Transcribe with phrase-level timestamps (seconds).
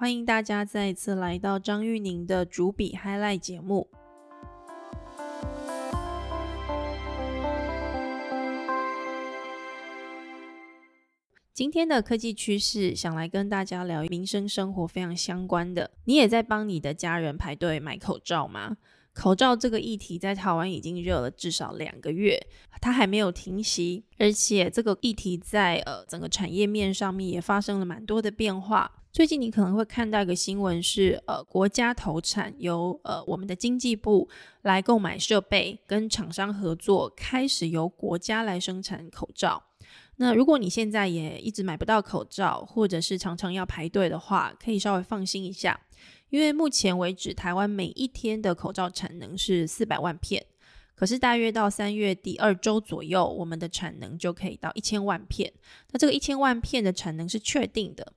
[0.00, 3.88] 欢迎大家再一次来到张玉宁的主笔 Highlight 节目。
[11.52, 15.90] 今天的科技趋势，想来跟大家聊民生生活非常相关的。
[16.04, 18.76] 你也在帮你的家人排队买口罩吗？
[19.12, 22.40] 口罩这个议题在台湾已经热了至少两个月，
[22.80, 28.92] 它还没有停息，而且这个议题在呃整个产业面上面也发生了蛮多的变化。
[29.18, 34.28] 最近你可能会看到一个新闻，是呃国家投产，由呃我们的经济部
[34.62, 39.60] 来购买设备，跟厂商合作，开始由国家来生产口罩。
[40.18, 45.80] 那如果你现在也一直买不到口罩，或者是常常要排队的话，可以稍微放心一下。
[46.30, 50.46] 因为目前为止，台湾每一天的口罩产能是四百万片，
[50.94, 55.52] 可是大约到三月第二周左右，我们的产能就可以到一千万片。
[55.90, 58.12] 那这个一千万片的产能是确定的，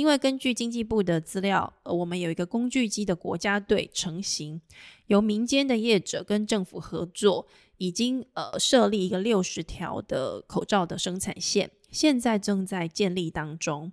[0.00, 4.58] 因为根据经济部的资料，呃，我们有一个工具机的国家队成型，
[5.08, 13.92] 由民间的业者跟政府合作，已经呃设立一个六十条的口罩的生产线，现在正在建立当中。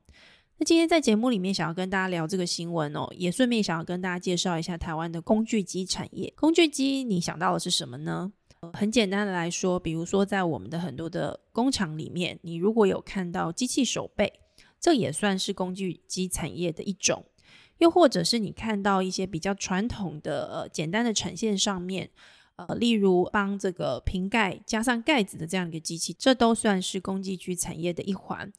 [0.60, 6.34] 那今天在节目里面想要跟大家聊这个新闻哦，也顺便想要跟大家介绍一下台湾的工具机产业。
[6.38, 8.32] 工具机，你想到的是什么呢？
[8.72, 14.32] 很简单的来说，比如说在我们的很多的工厂里面，你如果有看到机器手背，
[14.80, 17.26] 这也算是工具机产业的一种。
[17.80, 22.10] 又或者是你看到一些比较传统的简单的产线上面，
[22.56, 28.52] 呃，例如帮这个瓶盖加上盖子的这样一个机器，这都算是工具机产业的一环。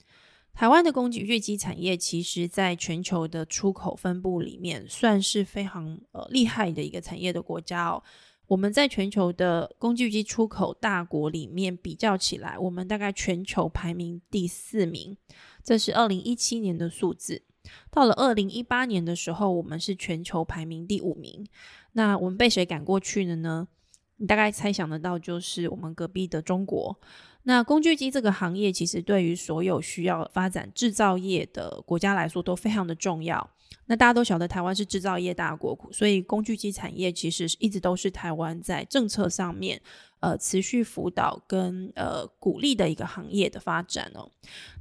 [0.55, 8.03] 台湾的工具机产业，其实在全球的出口分布里面，算是非常呃厉害的一个产业的国家哦。
[8.49, 15.17] 我们在全球的工具机出口大国里面比较起来，我们大概全球排名第四名，
[15.63, 17.43] 这是二零一七年的数字。
[17.91, 21.47] 到了二零一八年的时候，我们是全球排名第五名。
[21.93, 23.69] 那我们被谁赶过去的呢？
[24.17, 26.99] 你大概猜想得到，就是我们隔壁的中国。
[27.45, 33.51] 那工具机这个行业，其实对于所有需要发展制造业的国家来说都非常的重要。
[33.87, 39.81] 那大家都晓得，台湾是制造业大国，所以工具机产业其实一直都是台湾在政策上面
[40.21, 44.31] 呃持续辅导跟呃鼓励的一个行业的发展哦。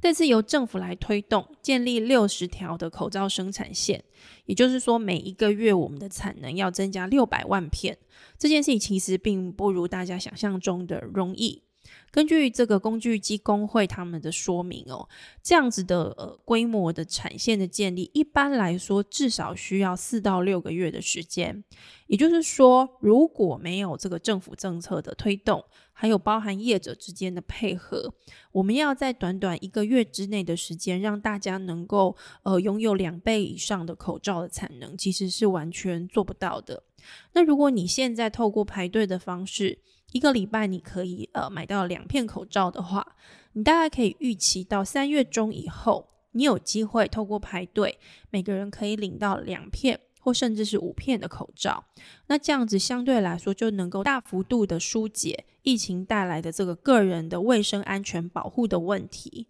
[0.00, 4.02] 这次由政府来推动建立六十条的口罩生产线，
[4.44, 7.96] 也就是说每一个月我们的产能要增加六百万片。
[8.38, 11.62] 这件事情其实并不如大家想象中的容易。
[12.10, 15.08] 根据这个工具机工会他们的说明哦，
[15.42, 21.62] 这样子的呃规模的产线的建立，一般来说至少需要四到六个月的时间。
[22.06, 28.14] 也就是说，如果没有这个政府政策的推动，还有包含业者之间的配合，
[28.52, 36.82] 我们要在短短一个月之内的时间，让大家能够呃拥有两倍以上的口罩的产能，其实是完全做不到的。
[37.34, 39.78] 那如果你现在透过排队的方式，
[40.12, 43.16] 一个礼拜你可以呃买到两片口罩的话，
[43.52, 47.98] 你大概可以预期到三月中以后，你有机会透过排队，
[48.30, 51.84] 每个人可以领到两片或甚至是五片的口罩。
[52.26, 59.48] 那这样子相对来说就能够大幅度的疏解疫情带来的这个个人的卫生安全保护的问题。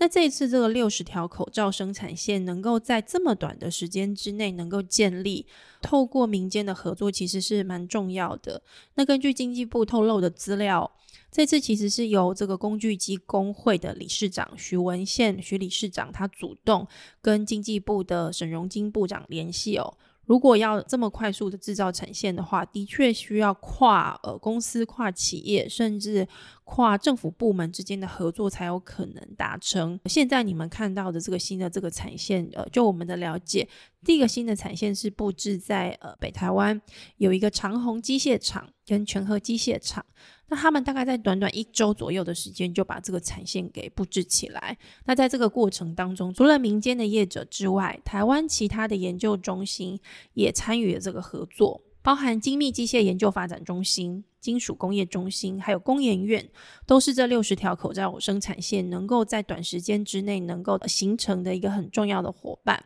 [0.00, 5.44] 那这一次这个六十条口罩生产线能够在这么短的时间之内能够建立，
[5.82, 8.62] 透过民间的合作其实是蛮重要的。
[8.94, 10.90] 那根据经济部透露的资料，
[11.32, 16.86] 这次其实是由这个工具机工会的理事长徐文宪徐理事长他主动
[17.20, 19.96] 跟经济部的沈荣金部长联系哦。
[20.28, 26.28] 如果要这么快速的制造产线的话，的确需要跨呃公司、跨企业，甚至
[26.64, 29.98] 跨政府部门之间的合作才有可能达成。
[30.04, 33.66] 现在你们看到的这个新的这个产线，呃，就我们的了解，
[34.04, 36.78] 第一个新的产线是布置在呃北台湾，
[37.16, 40.04] 有一个长虹机械厂跟全和机械厂。
[40.50, 44.78] 那他们大概在短短一周左右的时间就把这个产线给布置起来。
[45.04, 50.00] 那在这个过程当中，除了民间的业者之外，台湾其他的研究中心
[50.32, 56.48] 也参与了这个合作，包含精密机械研究发展中心、金属工业中心，还有工研院，
[56.86, 62.82] 都是这六十条口罩生产线能够在短时间之内能够形成的一个很重要的伙伴。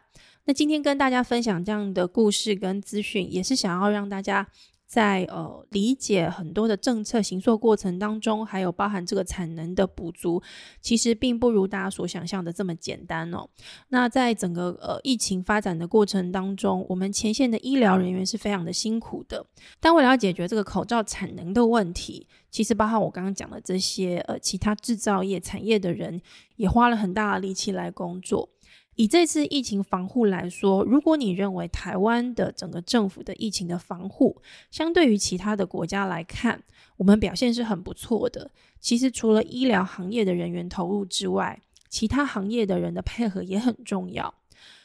[0.46, 4.48] 那今天跟大家分享这样的故事跟资讯，也是想要让大家。
[4.92, 10.42] 在呃理解很多的政策行作过程当中，还有包含这个产能的补足，
[10.82, 13.48] 其实并不如大家所想象的这么简单哦。
[13.88, 19.42] 那在整个呃疫情发展的过程当中，我们前线的医疗人员是非常的辛苦的。
[19.80, 26.20] 但为了要解决这个口罩产能的问题，其实包含我刚刚讲的这些呃其他制造业产业的人，
[26.56, 28.50] 也花了很大的力气来工作。
[28.96, 34.36] 以这次疫情防护来说，如果你认为台湾的整个政府的疫情的防护，
[34.70, 36.62] 相对于其他的国家来看，
[36.98, 38.50] 我们表现是很不错的。
[38.78, 44.34] 其实除了医疗行业的人员投入之外，其他行业的人的配合也很重要。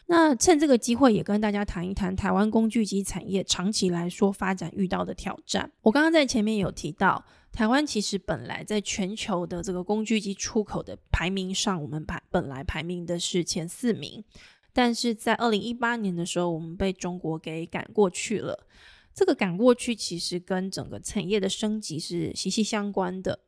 [0.07, 5.71] 那趁这个机会，也跟大家谈一谈台湾工具机产业长期来说发展遇到的挑战。
[5.81, 7.23] 我刚刚在前面有提到。
[7.49, 14.23] 台湾其实本来在全球的这个工具机出口的排名上，我们排本来排名的是前四名，
[14.71, 18.67] 但是在二零一八年的时候，我们被中国给赶过去了。
[19.11, 23.39] 这个赶过去其实跟整个产业的升级是息息相关的。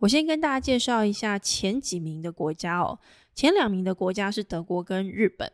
[0.00, 2.98] 我先跟大家介绍一下前几名的国家哦，
[3.34, 5.50] 前两名的国家是德国跟日本。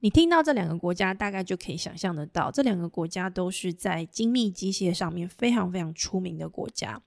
[0.00, 7.02] 你听到这两个国家，大概就可以想象得到，这两个国家都是在精密机械上面非常非常出名的国家。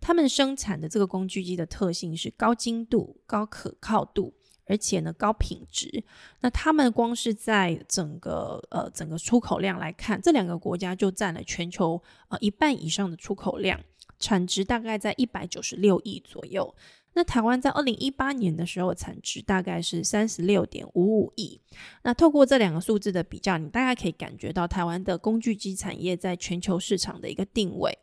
[0.00, 4.34] 他们生产的这个工具机的特性是高精度、高可靠度，
[4.66, 6.04] 而且呢高品质。
[6.40, 13.80] 那他们光是在整个呃整个出口量来看，这两个国家就占了全球呃一半以上的出口量，
[14.18, 16.74] 产值大概在一百九十六亿左右。
[17.14, 21.60] 那台湾在二零一八年的时候，产值大概是三十六点五五亿。
[22.02, 27.96] 那透过这两个数字的比较，你大概可以感觉到台湾的工具机产业在全球市场的一个定位。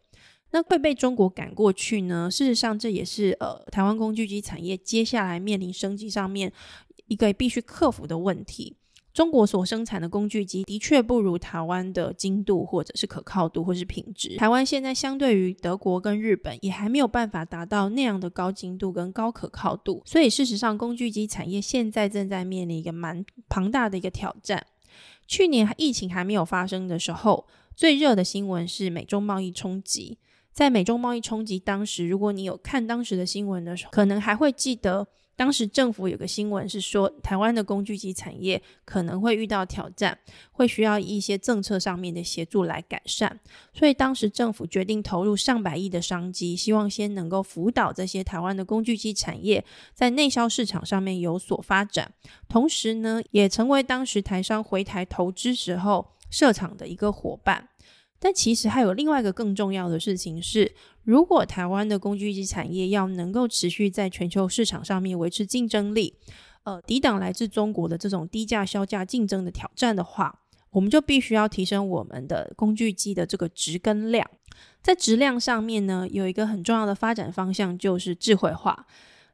[0.52, 2.30] 那会被中国赶过去呢？
[2.30, 6.52] 事实上，这也是呃台湾工具机产业接下来面临升级上面
[7.08, 8.76] 一个必须克服的问题。
[9.14, 14.38] 中国所生产的工具机的确不如台湾的精度，或者是可靠度，或是品质。
[14.38, 20.02] 台湾现在相对于德国跟日本，也还没有办法达到那样的高精度跟高可靠度。
[20.06, 24.66] 所以事实上，工具机产业现在正在面临一个蛮庞大的一个挑战。
[25.28, 30.18] 去年疫情还没有发生的时候，最热的新闻是美中贸易冲击。
[30.52, 35.08] 在美中贸易冲击当时，如果你有看当时的新闻的时候，可能还会记得。
[35.34, 40.16] 当时政府有个新闻是说，台湾的工具机产业可能会遇到挑战，
[40.52, 43.40] 会需要一些政策上面的协助来改善。
[43.74, 49.66] 所以当时政府决定投入上百亿的商机，希望先能够辅导这些台湾的工具机产业
[49.96, 52.14] 在内销市场上面有所发展，
[52.48, 57.70] 同时呢，也成为当时台商回台投资时候设厂的一个伙伴。
[58.24, 60.72] 但其实还有另外一个更重要的事情是，
[61.04, 66.14] 如果台湾的工具机产业要能够持续在全球市场上面维持竞争力，
[66.62, 70.40] 呃，抵挡来自中国的这种低价销价竞争的挑战的话，
[70.70, 74.30] 我们就必须要提升我们的工具机的这个值跟量。
[74.84, 78.86] 在质量上面呢，有一个很重要的发展方向就是智慧化。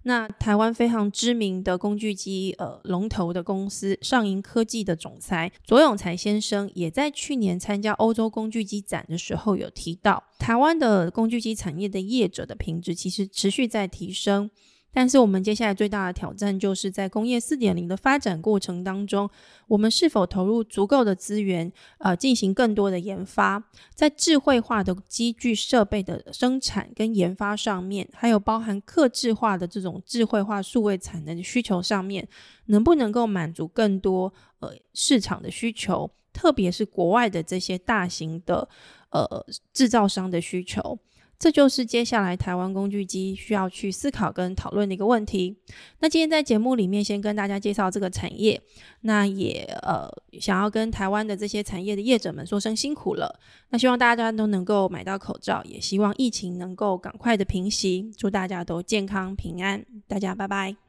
[0.07, 14.49] 那台湾非常知名的工具机呃龙头的公司上银科技的总裁左永才先生，也在去年参加欧洲工具机展的时候有提到，台湾的工具机产业的业者的品质其实持续在提升。
[14.97, 19.29] 但是我们接下来最大的挑战，就是在工业四点零的发展过程当中，
[19.67, 23.63] 我们是否投入足够的资源，呃，进行更多的研发，
[23.93, 32.27] 在智慧化的机具设备的生产跟研发上面，还有包含客制化的这种智慧化数位产能的需求上面，
[32.65, 38.67] 能不能够满足更多呃市场的需求，特别是国外的这些大型的
[39.11, 40.97] 呃制造商的需求。
[41.39, 45.55] 这就是接下来台湾工具机需要去思考跟讨论的一个问题。
[45.99, 48.59] 那今天在节目里面先跟大家介绍这个产业，
[49.01, 53.39] 那也呃想要跟台湾的这些产业的业者们说声辛苦了。
[53.69, 59.85] 那希望大家都能够买到口罩，也希望疫情能够赶快的平息，祝大家都健康平安。
[60.07, 60.86] 大家拜拜。